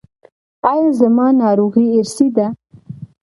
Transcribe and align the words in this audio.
ایا 0.71 0.89
زما 0.99 1.25
ناروغي 1.41 1.85
ارثي 1.99 2.27
ده؟ 2.37 2.47